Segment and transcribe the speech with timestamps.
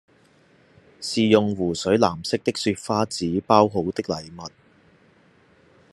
[0.99, 4.49] 是用湖水藍色的雪花紙包好的禮物，